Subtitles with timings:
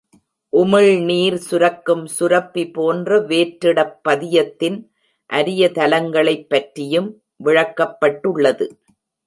[0.53, 4.79] உமிழ்நீர் சுரக்கும் சுரப்பி போன்ற வேற்றிடப் பதியத்தின்
[5.29, 7.09] அரிய தலங்களை பற்றியும்
[7.43, 8.67] விளக்கப்பட்டுள்ளது.